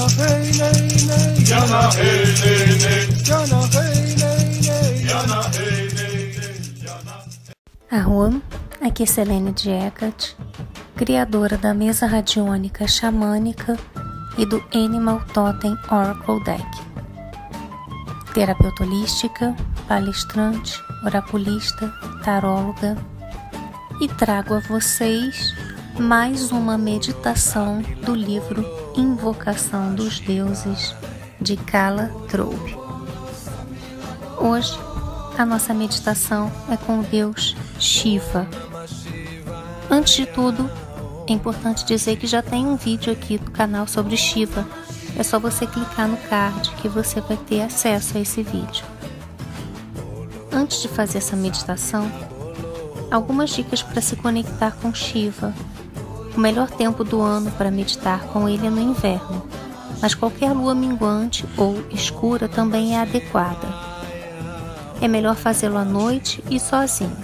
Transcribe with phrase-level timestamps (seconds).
[0.00, 1.36] Jana hey nay nay.
[1.44, 3.04] Jana hey nay nay.
[3.28, 5.04] Jana hey nay nay.
[5.04, 5.92] Jana hey.
[7.90, 8.40] Arrum,
[8.80, 10.34] aqui é Selene Diecat,
[10.96, 13.76] criadora da mesa radiônica xamânica
[14.38, 16.64] e do Animal Totem Oracle Deck.
[18.32, 19.54] Terapeuta holística,
[19.86, 21.92] palestrante, oraculista,
[22.24, 22.96] taróloga
[24.00, 25.54] e trago a vocês
[25.98, 30.94] mais uma meditação do livro Invocação dos Deuses
[31.40, 32.76] de Kala Troube.
[34.38, 34.76] Hoje
[35.38, 38.48] a nossa meditação é com o deus Shiva.
[39.88, 40.68] Antes de tudo,
[41.28, 44.66] é importante dizer que já tem um vídeo aqui do canal sobre Shiva.
[45.16, 48.84] É só você clicar no card que você vai ter acesso a esse vídeo.
[50.52, 52.10] Antes de fazer essa meditação,
[53.10, 55.54] algumas dicas para se conectar com Shiva.
[56.34, 59.42] O melhor tempo do ano para meditar com ele é no inverno,
[60.00, 63.68] mas qualquer lua minguante ou escura também é adequada.
[65.00, 67.16] É melhor fazê-lo à noite e sozinho.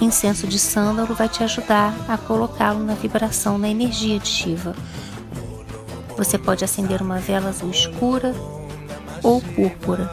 [0.00, 4.74] Incenso de sândalo vai te ajudar a colocá-lo na vibração na energia de Shiva.
[6.16, 8.34] Você pode acender uma vela azul escura
[9.22, 10.10] ou púrpura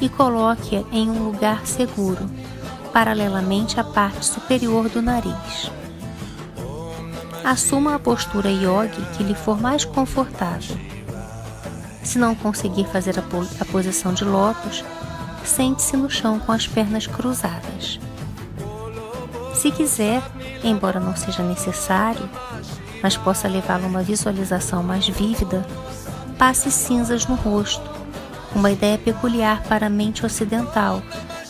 [0.00, 2.28] e coloque-a em um lugar seguro,
[2.92, 5.70] paralelamente à parte superior do nariz.
[7.44, 10.76] Assuma a postura yogi que lhe for mais confortável.
[12.02, 14.84] Se não conseguir fazer a, po a posição de lótus,
[15.44, 17.98] sente-se no chão com as pernas cruzadas.
[19.54, 20.22] Se quiser,
[20.62, 22.28] embora não seja necessário,
[23.02, 25.66] mas possa levá-lo a uma visualização mais vívida,
[26.38, 27.90] passe cinzas no rosto,
[28.54, 31.02] uma ideia peculiar para a mente ocidental,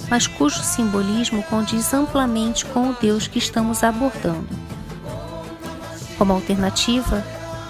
[0.08, 4.71] mas cujo simbolismo condiz amplamente com o Deus que estamos abordando.
[6.22, 7.20] Como alternativa,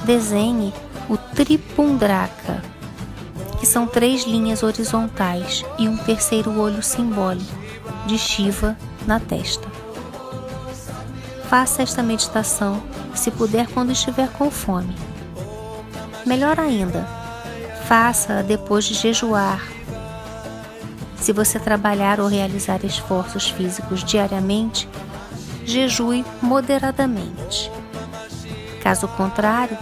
[0.05, 0.75] desenhe
[1.09, 2.63] o Tripundraka,
[3.59, 7.51] que são três linhas horizontais e um terceiro olho simbólico
[8.05, 8.77] de Shiva
[9.07, 9.67] na testa.
[11.49, 12.83] Faça esta meditação,
[13.15, 14.95] se puder, quando estiver com fome.
[16.27, 17.09] Melhor ainda,
[17.89, 19.67] faça depois de jejuar.
[21.17, 24.87] Se você trabalhar ou realizar esforços físicos diariamente,
[25.65, 27.73] jejue moderadamente.
[28.83, 29.79] Caso contrário,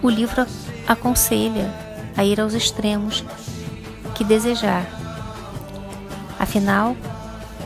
[0.00, 0.46] o livro
[0.86, 1.68] aconselha
[2.16, 3.24] a ir aos extremos
[4.14, 4.86] que desejar.
[6.38, 6.96] Afinal,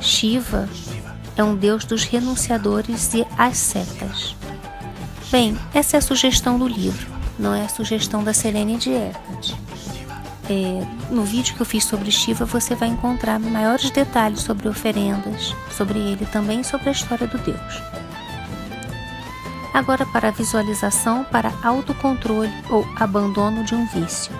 [0.00, 0.68] Shiva
[1.36, 4.34] é um deus dos renunciadores e ascetas.
[5.30, 9.54] Bem, essa é a sugestão do livro, não é a sugestão da Selene Diecat.
[10.50, 15.54] É, no vídeo que eu fiz sobre Shiva você vai encontrar maiores detalhes sobre oferendas,
[15.70, 17.91] sobre ele também sobre a história do deus.
[19.72, 24.32] Agora para a visualização para autocontrole ou abandono de um vício.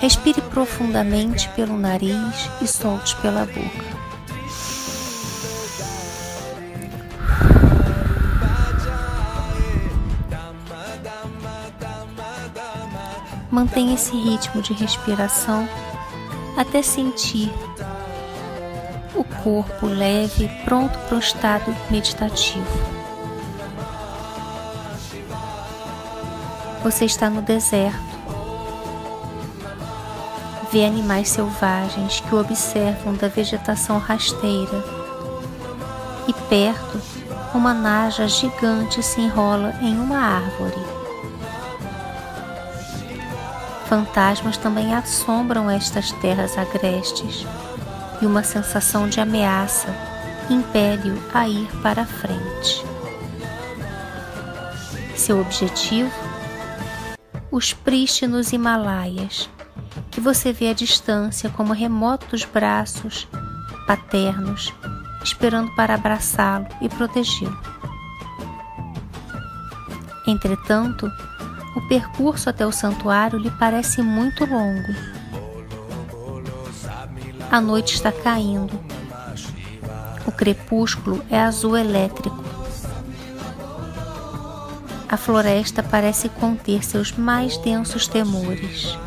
[0.00, 3.94] Respire profundamente pelo nariz e solte pela boca.
[13.50, 15.68] Mantenha esse ritmo de respiração
[16.56, 17.52] até sentir
[19.14, 23.03] o corpo leve, pronto para o estado meditativo.
[26.84, 27.98] Você está no deserto.
[30.70, 34.84] Vê animais selvagens que o observam da vegetação rasteira.
[36.28, 37.00] E perto,
[37.54, 40.76] uma naja gigante se enrola em uma árvore.
[43.86, 47.46] Fantasmas também assombram estas terras agrestes
[48.20, 49.88] e uma sensação de ameaça
[50.50, 52.84] impele-o a ir para a frente.
[55.16, 56.33] Seu objetivo?
[57.54, 59.48] Os prístinos Himalaias,
[60.10, 63.28] que você vê à distância como remotos braços
[63.86, 64.74] paternos,
[65.22, 67.56] esperando para abraçá-lo e protegê-lo.
[70.26, 71.08] Entretanto,
[71.76, 74.92] o percurso até o santuário lhe parece muito longo.
[77.52, 78.72] A noite está caindo.
[80.26, 82.43] O crepúsculo é azul elétrico.
[85.14, 88.98] A floresta parece conter seus mais densos temores.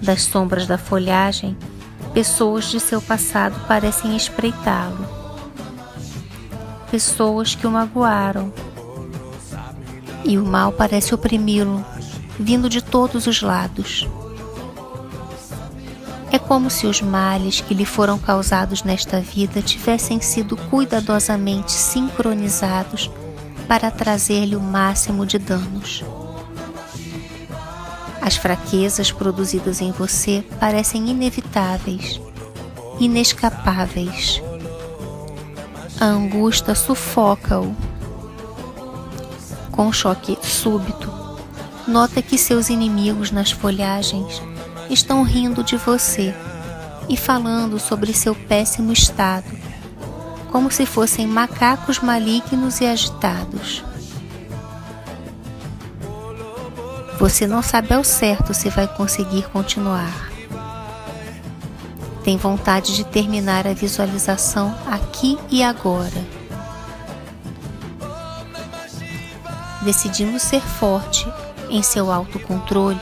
[0.00, 1.56] Das sombras da folhagem,
[2.14, 5.04] pessoas de seu passado parecem espreitá-lo.
[6.92, 8.52] Pessoas que o magoaram
[10.24, 11.84] e o mal parece oprimi-lo,
[12.38, 14.08] vindo de todos os lados.
[16.30, 23.10] É como se os males que lhe foram causados nesta vida tivessem sido cuidadosamente sincronizados
[23.72, 26.04] para trazer-lhe o máximo de danos.
[28.20, 32.20] As fraquezas produzidas em você parecem inevitáveis,
[33.00, 34.42] inescapáveis.
[35.98, 37.74] A angústia sufoca-o.
[39.70, 41.10] Com um choque súbito,
[41.88, 44.42] nota que seus inimigos nas folhagens
[44.90, 46.34] estão rindo de você
[47.08, 49.61] e falando sobre seu péssimo estado,
[50.52, 53.82] como se fossem macacos malignos e agitados.
[57.18, 60.30] Você não sabe ao certo se vai conseguir continuar.
[62.22, 66.22] Tem vontade de terminar a visualização aqui e agora.
[69.80, 71.26] Decidindo ser forte
[71.70, 73.00] em seu autocontrole,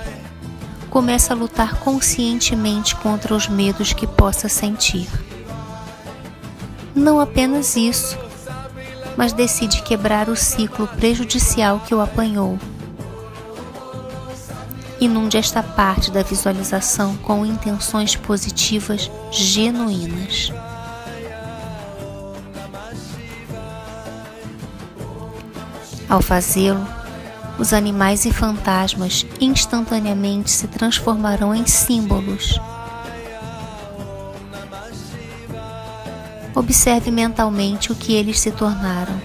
[0.89, 5.09] começa a lutar conscientemente contra os medos que possa sentir.
[7.01, 8.17] Não apenas isso,
[9.17, 12.59] mas decide quebrar o ciclo prejudicial que o apanhou
[15.01, 20.53] Inunde esta parte da visualização com intenções positivas genuínas.
[26.07, 26.87] Ao fazê-lo,
[27.59, 32.61] os animais e fantasmas instantaneamente se transformarão em símbolos.
[36.71, 39.21] Observe mentalmente o que eles se tornaram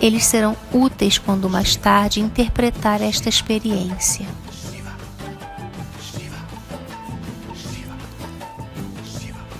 [0.00, 4.26] eles serão úteis quando mais tarde interpretar esta experiência.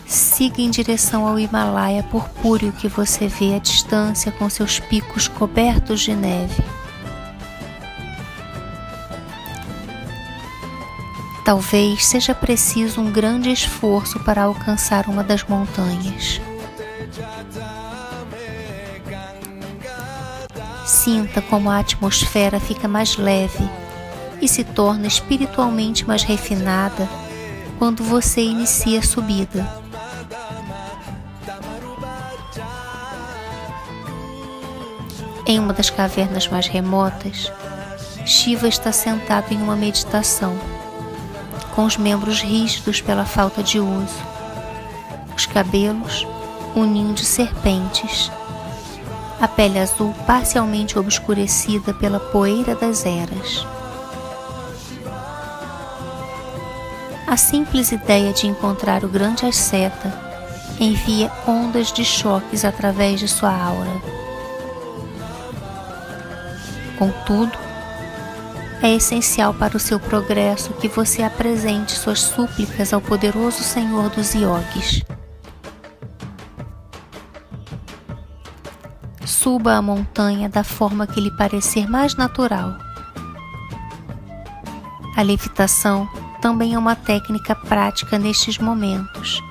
[0.06, 6.00] Siga em direção ao Himalaia purpúreo que você vê à distância com seus picos cobertos
[6.00, 6.75] de neve.
[11.46, 16.40] Talvez seja preciso um grande esforço para alcançar uma das montanhas.
[20.84, 23.62] Sinta como a atmosfera fica mais leve
[24.42, 27.08] e se torna espiritualmente mais refinada
[27.78, 29.64] quando você inicia a subida.
[35.46, 37.52] Em uma das cavernas mais remotas,
[38.26, 40.58] Shiva está sentado em uma meditação,
[41.76, 44.20] com os membros rígidos pela falta de uso,
[45.36, 46.26] os cabelos
[46.74, 48.32] um ninho de serpentes
[49.40, 53.66] a pele azul parcialmente obscurecida pela poeira das eras.
[57.26, 60.12] A simples ideia de encontrar o grande asceta
[60.80, 64.00] envia ondas de choques através de sua aura.
[66.98, 67.65] Contudo,
[68.82, 74.34] é essencial para o seu progresso que você apresente suas súplicas ao poderoso Senhor dos
[74.34, 75.02] Yogis.
[79.24, 82.76] Suba a montanha da forma que lhe parecer mais natural.
[85.16, 86.08] A levitação
[86.40, 89.42] também é uma técnica prática nestes momentos.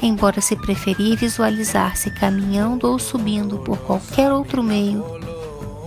[0.00, 5.04] Embora se preferir visualizar-se caminhando ou subindo por qualquer outro meio,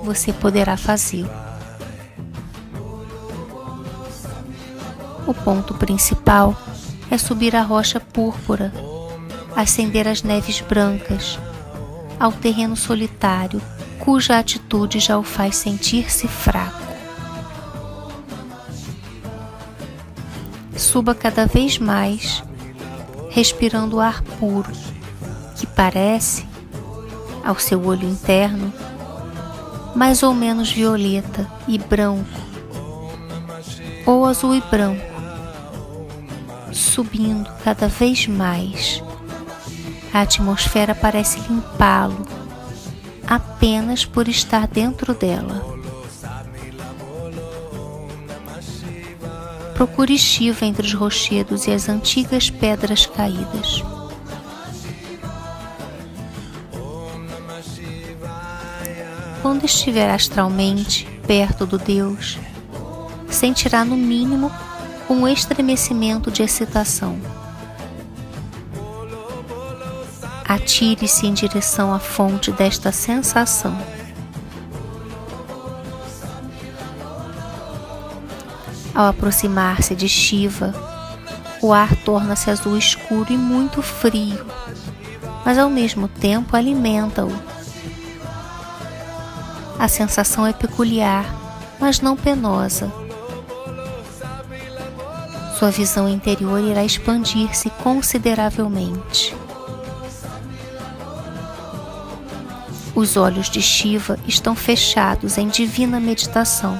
[0.04, 1.41] você poderá fazê-lo.
[5.31, 6.54] O ponto principal
[7.10, 8.69] é subir a rocha púrpura,
[9.56, 11.40] ascender as neves brancas
[12.19, 13.61] ao terreno solitário,
[13.97, 16.85] cuja atitude já o faz sentir-se fraco.
[20.76, 22.44] Suba cada vez mais,
[23.30, 24.73] respirando ar puro,
[25.56, 26.45] que parece,
[27.42, 28.73] ao seu olho interno,
[29.95, 32.28] mais ou menos violeta e branco,
[34.06, 35.10] ou azul e branco,
[37.02, 39.02] subindo cada vez mais
[40.14, 42.28] a atmosfera parece limpá-lo
[43.26, 45.66] apenas por estar dentro dela.
[49.74, 53.84] Procure Shiva entre os rochedos e as antigas pedras caídas.
[59.42, 62.38] Quando estiver astralmente perto do Deus,
[63.28, 64.52] sentirá no mínimo
[65.11, 67.19] um estremecimento de excitação.
[70.47, 73.77] Atire-se em direção à fonte desta sensação.
[78.95, 80.73] Ao aproximar-se de Shiva,
[81.61, 84.45] o ar torna-se azul escuro e muito frio,
[85.45, 87.31] mas ao mesmo tempo alimenta-o.
[89.77, 91.25] A sensação é peculiar,
[91.80, 93.01] mas não penosa.
[95.61, 99.35] Sua visão interior irá expandir-se consideravelmente.
[102.95, 106.75] Os olhos de Shiva estão fechados em divina meditação,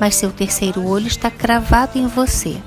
[0.00, 2.60] mas seu terceiro olho está cravado em você.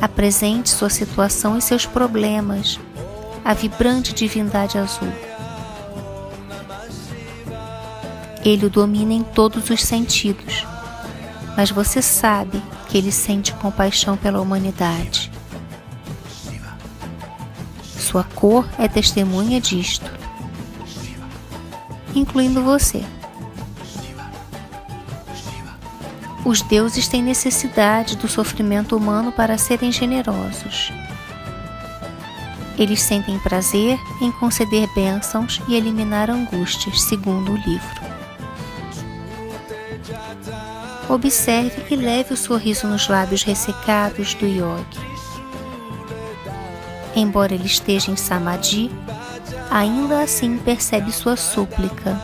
[0.00, 2.80] Apresente sua situação e seus problemas
[3.44, 5.12] à vibrante divindade azul.
[8.42, 10.64] Ele o domina em todos os sentidos,
[11.56, 15.30] mas você sabe que ele sente compaixão pela humanidade.
[17.98, 20.10] Sua cor é testemunha disto,
[22.14, 23.04] incluindo você.
[26.44, 30.92] Os deuses têm necessidade do sofrimento humano para serem generosos.
[32.76, 38.03] Eles sentem prazer em conceder bênçãos e eliminar angústias, segundo o livro.
[41.14, 45.14] Observe e leve o sorriso nos lábios ressecados do yogi.
[47.14, 48.90] Embora ele esteja em samadhi,
[49.70, 52.20] ainda assim percebe sua súplica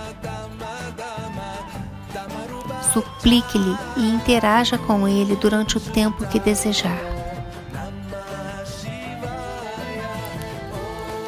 [2.93, 6.99] suplique-lhe e interaja com ele durante o tempo que desejar.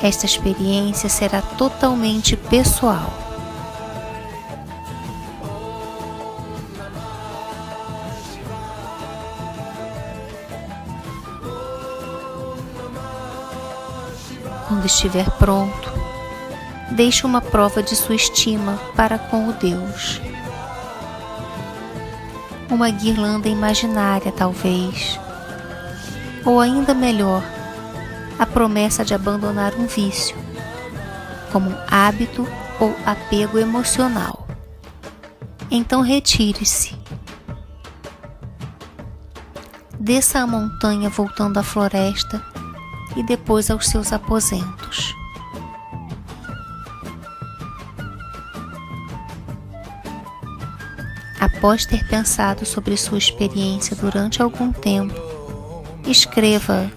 [0.02, 3.31] Esta experiência será totalmente pessoal.
[14.72, 15.92] Quando estiver pronto,
[16.92, 20.18] deixe uma prova de sua estima para com o Deus
[22.70, 25.20] uma guirlanda imaginária, talvez.
[26.46, 27.42] Ou ainda melhor,
[28.38, 30.34] a promessa de abandonar um vício,
[31.52, 32.48] como um hábito
[32.80, 34.48] ou apego emocional.
[35.70, 36.96] Então retire-se.
[40.00, 42.51] Desça a montanha voltando à floresta
[43.16, 45.14] e depois aos seus aposentos.
[51.40, 55.14] Após ter pensado sobre sua experiência durante algum tempo,
[56.06, 56.90] escreva.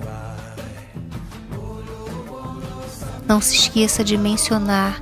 [3.27, 5.01] Não se esqueça de mencionar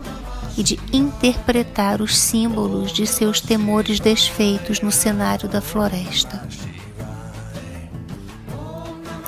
[0.58, 6.48] e de interpretar os símbolos de seus temores desfeitos no cenário da floresta.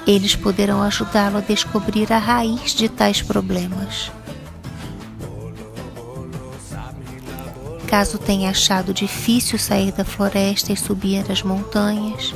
[0.08, 4.12] Eles poderão ajudá-lo a descobrir a raiz de tais problemas.
[7.88, 12.34] Caso tenha achado difícil sair da floresta e subir as montanhas,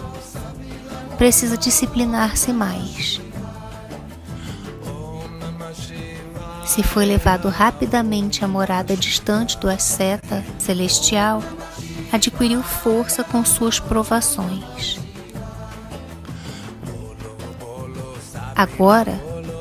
[1.17, 3.19] precisa disciplinar-se mais.
[6.65, 11.43] Se foi levado rapidamente à morada distante do asceta celestial,
[12.11, 14.99] adquiriu força com suas provações.
[18.59, 19.17] Agora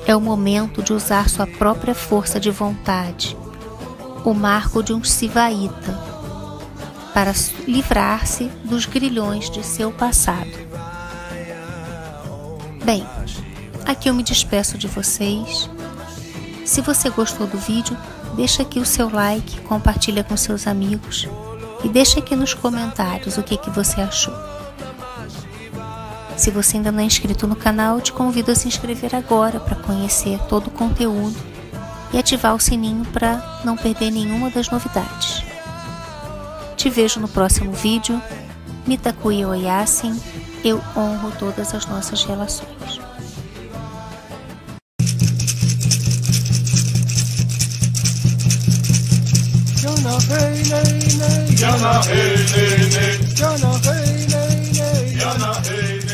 [0.08, 3.36] é o momento de usar sua própria força de vontade
[4.24, 5.96] o marco de um sivaíta,
[7.14, 7.32] para
[7.64, 10.50] livrar-se dos grilhões de seu passado.
[12.84, 13.06] Bem,
[13.86, 15.70] aqui eu me despeço de vocês.
[16.64, 17.96] Se você gostou do vídeo,
[18.34, 21.28] deixa aqui o seu like, compartilha com seus amigos
[21.84, 24.57] e deixa aqui nos comentários o que, que você achou.
[26.38, 29.74] Se você ainda não é inscrito no canal, te convido a se inscrever agora para
[29.74, 31.36] conhecer todo o conteúdo
[32.12, 35.42] e ativar o sininho para não perder nenhuma das novidades.
[36.76, 38.22] Te vejo no próximo vídeo.
[38.86, 40.18] Mitakuya Oyasin,
[40.64, 43.00] eu honro todas as nossas relações.
[51.58, 53.18] Yana hey, hey.
[53.34, 56.07] Jana hey Yana hey,